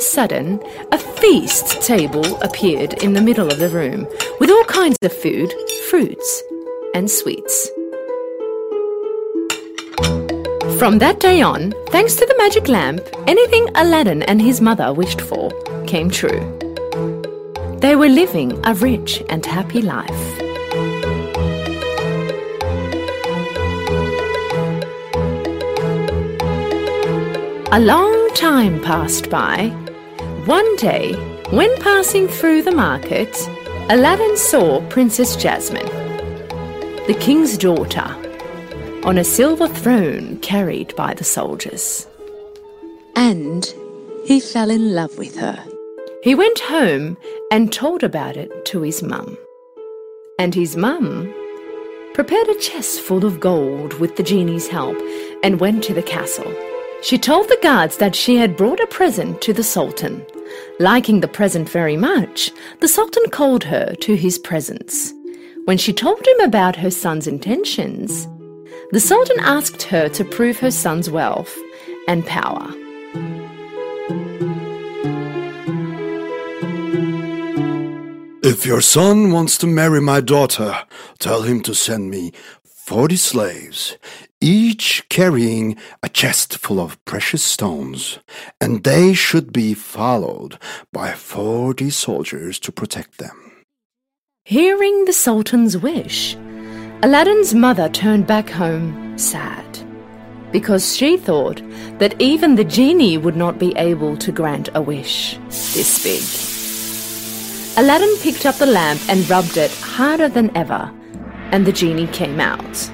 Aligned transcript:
a 0.00 0.02
sudden, 0.02 0.58
a 0.92 0.98
feast 0.98 1.82
table 1.82 2.24
appeared 2.40 2.94
in 3.02 3.12
the 3.12 3.20
middle 3.20 3.48
of 3.52 3.58
the 3.58 3.68
room 3.68 4.06
with 4.40 4.48
all 4.48 4.64
kinds 4.64 4.96
of 5.02 5.12
food, 5.12 5.52
fruits, 5.90 6.42
and 6.94 7.10
sweets. 7.10 7.68
From 10.78 10.96
that 11.00 11.20
day 11.20 11.42
on, 11.42 11.74
thanks 11.88 12.14
to 12.14 12.24
the 12.24 12.34
magic 12.38 12.66
lamp, 12.66 13.02
anything 13.26 13.68
Aladdin 13.74 14.22
and 14.22 14.40
his 14.40 14.62
mother 14.62 14.90
wished 14.94 15.20
for 15.20 15.50
came 15.86 16.08
true. 16.08 16.40
They 17.80 17.94
were 17.94 18.08
living 18.08 18.58
a 18.64 18.72
rich 18.72 19.22
and 19.28 19.44
happy 19.44 19.82
life. 19.82 20.22
A 27.70 27.78
long 27.78 28.30
time 28.34 28.80
passed 28.80 29.28
by. 29.28 29.89
One 30.46 30.76
day, 30.76 31.12
when 31.50 31.76
passing 31.82 32.26
through 32.26 32.62
the 32.62 32.70
market, 32.72 33.36
Aladdin 33.90 34.38
saw 34.38 34.80
Princess 34.88 35.36
Jasmine, 35.36 35.86
the 37.06 37.16
king's 37.20 37.58
daughter, 37.58 38.16
on 39.04 39.18
a 39.18 39.24
silver 39.24 39.68
throne 39.68 40.38
carried 40.38 40.96
by 40.96 41.12
the 41.12 41.24
soldiers. 41.24 42.06
And 43.16 43.66
he 44.24 44.40
fell 44.40 44.70
in 44.70 44.94
love 44.94 45.18
with 45.18 45.36
her. 45.36 45.62
He 46.22 46.34
went 46.34 46.58
home 46.60 47.18
and 47.52 47.70
told 47.70 48.02
about 48.02 48.38
it 48.38 48.64
to 48.66 48.80
his 48.80 49.02
mum. 49.02 49.36
And 50.38 50.54
his 50.54 50.74
mum 50.74 51.34
prepared 52.14 52.48
a 52.48 52.58
chest 52.58 53.00
full 53.00 53.26
of 53.26 53.40
gold 53.40 53.92
with 54.00 54.16
the 54.16 54.22
genie's 54.22 54.68
help 54.68 54.96
and 55.42 55.60
went 55.60 55.84
to 55.84 55.92
the 55.92 56.02
castle. 56.02 56.50
She 57.02 57.16
told 57.18 57.48
the 57.48 57.58
guards 57.62 57.96
that 57.96 58.14
she 58.14 58.36
had 58.36 58.56
brought 58.56 58.78
a 58.78 58.86
present 58.86 59.40
to 59.42 59.52
the 59.52 59.64
Sultan. 59.64 60.24
Liking 60.78 61.20
the 61.20 61.28
present 61.28 61.68
very 61.68 61.96
much, 61.96 62.52
the 62.80 62.88
Sultan 62.88 63.30
called 63.30 63.64
her 63.64 63.94
to 64.00 64.14
his 64.16 64.38
presence. 64.38 65.12
When 65.64 65.78
she 65.78 65.92
told 65.92 66.26
him 66.26 66.40
about 66.40 66.76
her 66.76 66.90
son's 66.90 67.26
intentions, 67.26 68.28
the 68.92 69.00
Sultan 69.00 69.40
asked 69.40 69.82
her 69.84 70.08
to 70.10 70.24
prove 70.24 70.58
her 70.58 70.70
son's 70.70 71.08
wealth 71.08 71.56
and 72.06 72.26
power. 72.26 72.68
If 78.42 78.66
your 78.66 78.80
son 78.80 79.32
wants 79.32 79.56
to 79.58 79.66
marry 79.66 80.00
my 80.00 80.20
daughter, 80.20 80.74
tell 81.18 81.42
him 81.42 81.62
to 81.62 81.74
send 81.74 82.10
me 82.10 82.32
forty 82.64 83.16
slaves, 83.16 83.96
each 84.40 85.06
carrying 85.08 85.76
a 86.02 86.08
chest 86.08 86.58
full 86.58 86.80
of 86.80 87.02
precious 87.04 87.42
stones, 87.42 88.18
and 88.60 88.84
they 88.84 89.12
should 89.12 89.52
be 89.52 89.74
followed 89.74 90.58
by 90.92 91.12
forty 91.12 91.90
soldiers 91.90 92.58
to 92.58 92.72
protect 92.72 93.18
them. 93.18 93.64
Hearing 94.44 95.04
the 95.04 95.12
Sultan's 95.12 95.76
wish, 95.76 96.36
Aladdin's 97.02 97.54
mother 97.54 97.88
turned 97.88 98.26
back 98.26 98.48
home 98.50 99.16
sad 99.18 99.64
because 100.52 100.96
she 100.96 101.16
thought 101.16 101.62
that 101.98 102.20
even 102.20 102.56
the 102.56 102.64
genie 102.64 103.16
would 103.16 103.36
not 103.36 103.58
be 103.58 103.72
able 103.76 104.16
to 104.16 104.32
grant 104.32 104.68
a 104.74 104.82
wish 104.82 105.38
this 105.48 106.02
big. 106.02 106.22
Aladdin 107.78 108.16
picked 108.18 108.46
up 108.46 108.56
the 108.56 108.66
lamp 108.66 109.00
and 109.08 109.28
rubbed 109.30 109.56
it 109.56 109.70
harder 109.80 110.28
than 110.28 110.54
ever, 110.56 110.92
and 111.52 111.64
the 111.64 111.72
genie 111.72 112.08
came 112.08 112.40
out. 112.40 112.90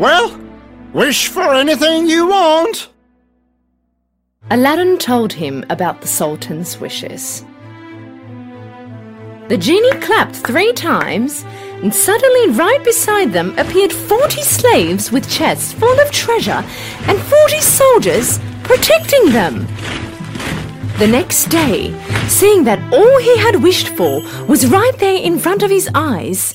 Well, 0.00 0.40
wish 0.94 1.28
for 1.28 1.54
anything 1.54 2.08
you 2.08 2.26
want. 2.28 2.88
Aladdin 4.50 4.96
told 4.96 5.34
him 5.34 5.62
about 5.68 6.00
the 6.00 6.08
Sultan's 6.08 6.80
wishes. 6.80 7.44
The 9.48 9.58
genie 9.58 10.00
clapped 10.00 10.36
three 10.36 10.72
times, 10.72 11.44
and 11.82 11.94
suddenly, 11.94 12.48
right 12.48 12.82
beside 12.82 13.34
them, 13.34 13.52
appeared 13.58 13.92
forty 13.92 14.40
slaves 14.40 15.12
with 15.12 15.28
chests 15.28 15.74
full 15.74 16.00
of 16.00 16.10
treasure 16.10 16.64
and 17.06 17.20
forty 17.20 17.60
soldiers 17.60 18.38
protecting 18.62 19.26
them. 19.32 19.66
The 20.98 21.08
next 21.08 21.50
day, 21.50 21.92
seeing 22.26 22.64
that 22.64 22.80
all 22.90 23.18
he 23.18 23.36
had 23.36 23.62
wished 23.62 23.88
for 23.88 24.22
was 24.46 24.66
right 24.66 24.96
there 24.96 25.20
in 25.22 25.38
front 25.38 25.62
of 25.62 25.70
his 25.70 25.90
eyes, 25.94 26.54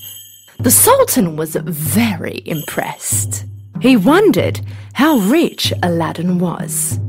the 0.59 0.71
Sultan 0.71 1.35
was 1.35 1.55
very 1.55 2.41
impressed. 2.45 3.45
He 3.81 3.97
wondered 3.97 4.61
how 4.93 5.17
rich 5.17 5.73
Aladdin 5.83 6.39
was. 6.39 6.99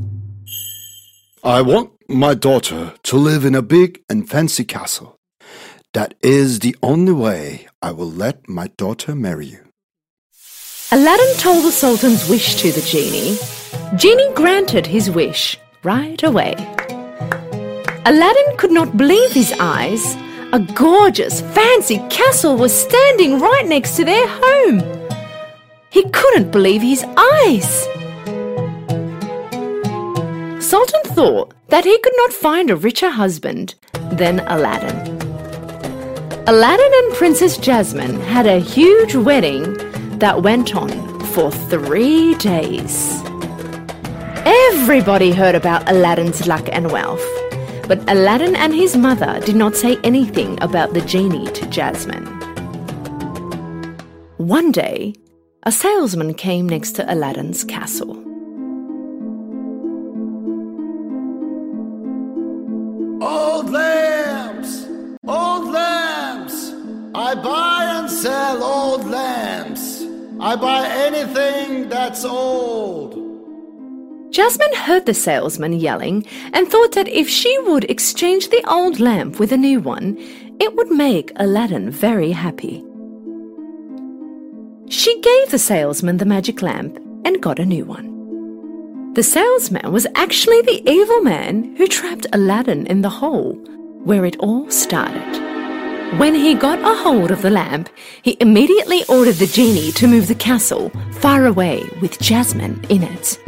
I 1.43 1.61
want 1.61 1.91
my 2.09 2.33
daughter 2.33 2.93
to 3.03 3.17
live 3.17 3.45
in 3.45 3.55
a 3.55 3.61
big 3.61 4.01
and 4.09 4.29
fancy 4.29 4.63
castle. 4.65 5.17
That 5.93 6.13
is 6.21 6.59
the 6.59 6.75
only 6.83 7.13
way 7.13 7.67
I 7.81 7.91
will 7.91 8.11
let 8.11 8.49
my 8.49 8.67
daughter 8.77 9.15
marry 9.15 9.47
you. 9.47 9.63
Aladdin 10.91 11.35
told 11.37 11.65
the 11.65 11.71
Sultan's 11.71 12.29
wish 12.29 12.55
to 12.61 12.71
the 12.71 12.81
genie. 12.81 13.37
Genie 13.95 14.33
granted 14.33 14.85
his 14.85 15.09
wish 15.09 15.57
right 15.83 16.21
away. 16.23 16.55
Aladdin 18.05 18.57
could 18.57 18.71
not 18.71 18.95
believe 18.95 19.31
his 19.31 19.53
eyes. 19.59 20.15
A 20.53 20.59
gorgeous, 20.59 21.41
fancy 21.41 21.97
castle 22.09 22.55
was 22.55 22.73
standing 22.73 23.37
right 23.37 23.65
next 23.65 23.97
to 23.97 24.05
their 24.05 24.25
home. 24.25 24.81
He 25.89 26.03
couldn't 26.11 26.51
believe 26.51 26.81
his 26.81 27.03
eyes. 27.03 27.81
Sultan 30.65 31.01
thought 31.03 31.53
that 31.67 31.83
he 31.83 31.99
could 31.99 32.13
not 32.15 32.31
find 32.31 32.69
a 32.69 32.77
richer 32.77 33.09
husband 33.09 33.75
than 34.13 34.39
Aladdin. 34.47 35.17
Aladdin 36.47 36.91
and 36.93 37.13
Princess 37.15 37.57
Jasmine 37.57 38.21
had 38.21 38.47
a 38.47 38.59
huge 38.59 39.15
wedding 39.15 39.73
that 40.19 40.43
went 40.43 40.73
on 40.77 41.19
for 41.25 41.51
three 41.51 42.35
days. 42.35 43.21
Everybody 44.45 45.33
heard 45.33 45.55
about 45.55 45.89
Aladdin's 45.91 46.47
luck 46.47 46.69
and 46.71 46.89
wealth, 46.89 47.27
but 47.87 47.99
Aladdin 48.09 48.55
and 48.55 48.73
his 48.73 48.97
mother 48.97 49.39
did 49.45 49.55
not 49.55 49.75
say 49.75 49.97
anything 50.03 50.61
about 50.61 50.93
the 50.93 51.01
genie 51.01 51.49
to 51.51 51.65
Jasmine. 51.67 52.25
One 54.37 54.71
day, 54.71 55.15
a 55.63 55.71
salesman 55.71 56.33
came 56.33 56.67
next 56.67 56.91
to 56.93 57.13
Aladdin's 57.13 57.63
castle. 57.63 58.15
Old 63.23 63.69
lamps! 63.69 64.85
Old 65.27 65.71
lamps! 65.71 66.73
I 67.15 67.35
buy 67.35 67.99
and 67.99 68.09
sell 68.09 68.63
old 68.63 69.05
lamps. 69.05 70.03
I 70.39 70.55
buy 70.55 70.87
anything 70.87 71.89
that's 71.89 72.23
old. 72.23 73.26
Jasmine 74.37 74.75
heard 74.75 75.07
the 75.07 75.15
salesman 75.15 75.73
yelling 75.73 76.23
and 76.53 76.67
thought 76.67 76.91
that 76.91 77.07
if 77.07 77.27
she 77.27 77.57
would 77.63 77.85
exchange 77.85 78.49
the 78.49 78.63
old 78.69 78.99
lamp 78.99 79.39
with 79.39 79.51
a 79.51 79.57
new 79.57 79.79
one, 79.79 80.15
it 80.59 80.75
would 80.75 80.91
make 80.91 81.31
Aladdin 81.37 81.89
very 81.89 82.29
happy. 82.29 82.85
She 84.89 85.19
gave 85.21 85.49
the 85.49 85.57
salesman 85.57 86.17
the 86.17 86.25
magic 86.25 86.61
lamp 86.61 86.99
and 87.25 87.41
got 87.41 87.57
a 87.57 87.65
new 87.65 87.83
one. 87.83 89.13
The 89.13 89.23
salesman 89.23 89.91
was 89.91 90.05
actually 90.13 90.61
the 90.61 90.87
evil 90.87 91.21
man 91.21 91.75
who 91.75 91.87
trapped 91.87 92.27
Aladdin 92.31 92.85
in 92.85 93.01
the 93.01 93.09
hole 93.09 93.53
where 94.03 94.23
it 94.23 94.37
all 94.37 94.69
started. 94.69 96.19
When 96.19 96.35
he 96.35 96.53
got 96.53 96.77
a 96.77 96.95
hold 96.95 97.31
of 97.31 97.41
the 97.41 97.49
lamp, 97.49 97.89
he 98.21 98.37
immediately 98.39 99.03
ordered 99.09 99.37
the 99.37 99.47
genie 99.47 99.91
to 99.93 100.05
move 100.05 100.27
the 100.27 100.35
castle 100.35 100.91
far 101.13 101.47
away 101.47 101.89
with 102.01 102.19
Jasmine 102.19 102.85
in 102.89 103.01
it. 103.01 103.39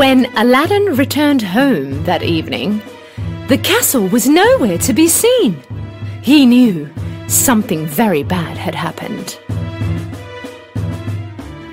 When 0.00 0.34
Aladdin 0.34 0.96
returned 0.96 1.42
home 1.42 2.04
that 2.04 2.22
evening, 2.22 2.80
the 3.48 3.58
castle 3.58 4.08
was 4.08 4.26
nowhere 4.26 4.78
to 4.78 4.94
be 4.94 5.06
seen. 5.08 5.62
He 6.22 6.46
knew 6.46 6.88
something 7.28 7.84
very 7.84 8.22
bad 8.22 8.56
had 8.56 8.74
happened. 8.74 9.38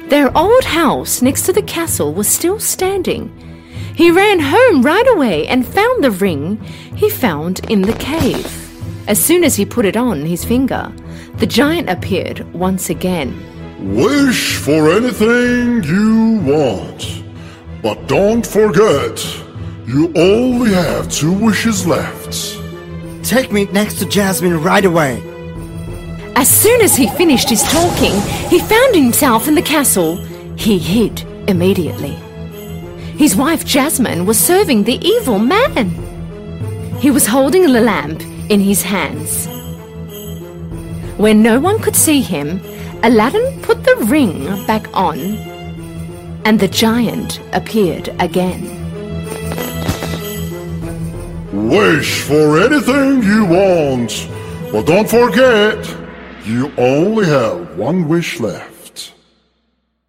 Their 0.09 0.37
old 0.37 0.65
house 0.65 1.21
next 1.21 1.43
to 1.43 1.53
the 1.53 1.61
castle 1.61 2.13
was 2.13 2.27
still 2.27 2.59
standing. 2.59 3.31
He 3.95 4.11
ran 4.11 4.41
home 4.41 4.81
right 4.81 5.07
away 5.15 5.47
and 5.47 5.65
found 5.65 6.03
the 6.03 6.11
ring 6.11 6.61
he 6.97 7.09
found 7.09 7.61
in 7.71 7.81
the 7.81 7.93
cave. 7.93 8.45
As 9.07 9.23
soon 9.23 9.45
as 9.45 9.55
he 9.55 9.65
put 9.65 9.85
it 9.85 9.95
on 9.95 10.25
his 10.25 10.43
finger, 10.43 10.93
the 11.37 11.47
giant 11.47 11.89
appeared 11.89 12.41
once 12.53 12.89
again. 12.89 13.31
Wish 13.95 14.57
for 14.57 14.91
anything 14.91 15.81
you 15.83 16.41
want. 16.43 17.16
But 17.87 18.05
don't 18.09 18.45
forget, 18.45 19.25
you 19.85 20.11
only 20.17 20.73
have 20.73 21.09
two 21.09 21.31
wishes 21.31 21.87
left. 21.87 22.59
Take 23.23 23.49
me 23.49 23.63
next 23.71 23.99
to 23.99 24.05
Jasmine 24.05 24.61
right 24.61 24.83
away. 24.83 25.23
As 26.35 26.49
soon 26.49 26.81
as 26.81 26.97
he 26.97 27.07
finished 27.07 27.49
his 27.49 27.63
talking, 27.63 28.11
he 28.49 28.59
found 28.59 28.93
himself 28.93 29.47
in 29.47 29.55
the 29.55 29.61
castle. 29.61 30.17
He 30.57 30.77
hid 30.77 31.21
immediately. 31.47 32.15
His 33.15 33.37
wife 33.37 33.63
Jasmine 33.63 34.25
was 34.25 34.37
serving 34.37 34.83
the 34.83 34.99
evil 35.07 35.39
man. 35.39 35.87
He 36.99 37.09
was 37.09 37.25
holding 37.25 37.71
the 37.71 37.79
lamp 37.79 38.21
in 38.49 38.59
his 38.59 38.81
hands. 38.81 39.47
When 41.15 41.41
no 41.41 41.57
one 41.61 41.79
could 41.79 41.95
see 41.95 42.19
him, 42.19 42.59
Aladdin 43.01 43.61
put 43.61 43.85
the 43.85 43.95
ring 44.09 44.43
back 44.67 44.85
on, 44.93 45.55
and 46.47 46.61
the 46.61 46.67
giant 46.69 47.41
appeared 47.51 48.07
again. 48.21 48.63
Wish 51.51 52.21
for 52.21 52.57
anything 52.57 53.21
you 53.21 53.43
want, 53.43 54.29
but 54.71 54.85
don't 54.85 55.09
forget, 55.09 55.77
you 56.45 56.71
only 56.77 57.25
have 57.25 57.77
one 57.77 58.07
wish 58.07 58.39
left. 58.39 59.13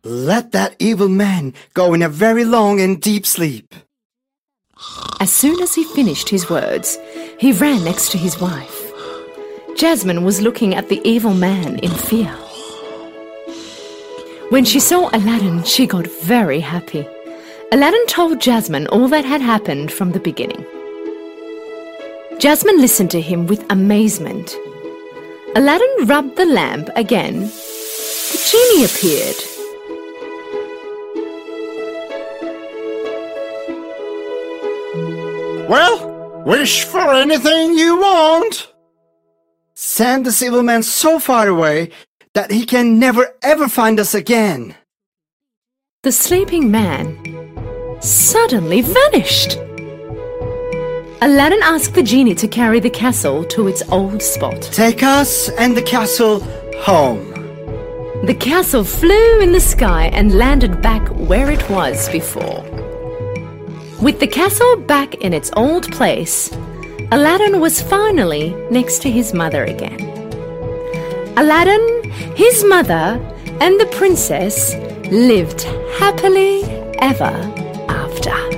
Let 0.04 0.52
that 0.52 0.76
evil 0.78 1.08
man 1.08 1.54
go 1.74 1.92
in 1.92 2.02
a 2.02 2.08
very 2.08 2.44
long 2.44 2.80
and 2.80 3.02
deep 3.02 3.26
sleep. 3.26 3.74
As 5.18 5.32
soon 5.32 5.60
as 5.60 5.74
he 5.74 5.82
finished 5.82 6.28
his 6.28 6.48
words, 6.48 7.00
he 7.40 7.50
ran 7.50 7.82
next 7.82 8.12
to 8.12 8.18
his 8.18 8.40
wife. 8.40 8.92
Jasmine 9.76 10.22
was 10.22 10.40
looking 10.40 10.76
at 10.76 10.88
the 10.88 11.00
evil 11.02 11.34
man 11.34 11.80
in 11.80 11.90
fear. 11.90 12.32
When 14.50 14.64
she 14.64 14.80
saw 14.80 15.10
Aladdin, 15.12 15.62
she 15.64 15.86
got 15.86 16.06
very 16.06 16.58
happy. 16.58 17.06
Aladdin 17.70 18.06
told 18.06 18.40
Jasmine 18.40 18.86
all 18.86 19.06
that 19.08 19.26
had 19.26 19.42
happened 19.42 19.92
from 19.92 20.12
the 20.12 20.20
beginning. 20.20 20.64
Jasmine 22.38 22.80
listened 22.80 23.10
to 23.10 23.20
him 23.20 23.46
with 23.46 23.70
amazement. 23.70 24.56
Aladdin 25.54 26.06
rubbed 26.06 26.36
the 26.36 26.46
lamp 26.46 26.88
again. 26.96 27.40
The 27.42 28.38
genie 28.50 28.84
appeared. 28.86 29.36
Well, 35.68 36.42
wish 36.46 36.84
for 36.84 37.12
anything 37.12 37.76
you 37.76 38.00
want. 38.00 38.72
Send 39.74 40.24
this 40.24 40.42
evil 40.42 40.62
man 40.62 40.82
so 40.82 41.18
far 41.18 41.48
away 41.48 41.90
that 42.38 42.52
he 42.52 42.64
can 42.64 43.00
never 43.00 43.34
ever 43.42 43.66
find 43.66 43.98
us 43.98 44.14
again. 44.14 44.76
The 46.04 46.12
sleeping 46.12 46.70
man 46.70 47.02
suddenly 48.00 48.80
vanished. 48.80 49.56
Aladdin 51.20 51.64
asked 51.64 51.94
the 51.94 52.08
genie 52.10 52.36
to 52.36 52.46
carry 52.46 52.78
the 52.78 52.90
castle 53.04 53.42
to 53.54 53.66
its 53.66 53.82
old 53.90 54.22
spot. 54.22 54.62
Take 54.62 55.02
us 55.02 55.48
and 55.62 55.76
the 55.76 55.82
castle 55.82 56.38
home. 56.88 57.24
The 58.24 58.38
castle 58.38 58.84
flew 58.84 59.40
in 59.40 59.50
the 59.50 59.66
sky 59.74 60.04
and 60.18 60.38
landed 60.38 60.80
back 60.80 61.08
where 61.30 61.50
it 61.50 61.68
was 61.68 62.08
before. 62.08 62.62
With 64.00 64.20
the 64.20 64.28
castle 64.28 64.76
back 64.76 65.16
in 65.16 65.34
its 65.34 65.50
old 65.56 65.90
place, 65.90 66.52
Aladdin 67.10 67.58
was 67.58 67.82
finally 67.82 68.54
next 68.70 69.02
to 69.02 69.10
his 69.10 69.34
mother 69.34 69.64
again. 69.64 70.04
Aladdin, 71.36 71.97
his 72.36 72.64
mother, 72.64 73.20
and 73.60 73.80
the 73.80 73.86
princess 73.92 74.74
lived 75.10 75.62
happily 75.98 76.62
ever 76.98 77.34
after. 77.88 78.57